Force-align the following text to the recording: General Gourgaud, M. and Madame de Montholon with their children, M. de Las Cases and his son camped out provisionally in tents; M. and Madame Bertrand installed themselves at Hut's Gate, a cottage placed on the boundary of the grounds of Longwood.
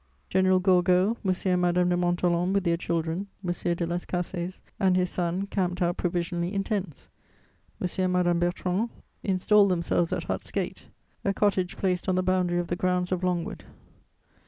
General 0.31 0.59
Gourgaud, 0.59 1.17
M. 1.23 1.35
and 1.45 1.61
Madame 1.61 1.89
de 1.89 1.95
Montholon 1.95 2.53
with 2.53 2.63
their 2.63 2.75
children, 2.75 3.27
M. 3.45 3.51
de 3.75 3.85
Las 3.85 4.03
Cases 4.03 4.59
and 4.79 4.95
his 4.97 5.11
son 5.11 5.45
camped 5.45 5.79
out 5.79 5.97
provisionally 5.97 6.55
in 6.55 6.63
tents; 6.63 7.07
M. 7.79 7.87
and 8.03 8.11
Madame 8.13 8.39
Bertrand 8.39 8.89
installed 9.21 9.69
themselves 9.69 10.11
at 10.11 10.23
Hut's 10.23 10.49
Gate, 10.49 10.87
a 11.23 11.35
cottage 11.35 11.77
placed 11.77 12.09
on 12.09 12.15
the 12.15 12.23
boundary 12.23 12.57
of 12.57 12.69
the 12.69 12.75
grounds 12.75 13.11
of 13.11 13.23
Longwood. 13.23 13.63